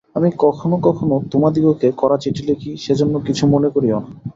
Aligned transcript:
আমি 0.15 0.29
কখনও 0.39 0.77
কখনও 0.87 1.17
তোমাদিগকে 1.31 1.87
কড়া 1.97 2.17
চিঠি 2.23 2.43
লিখি, 2.49 2.71
সেজন্য 2.77 3.13
কিছু 3.27 3.43
মনে 3.53 3.69
করিও 3.75 3.97
না। 3.97 4.09